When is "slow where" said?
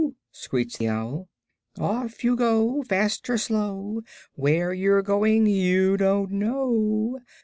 3.37-4.73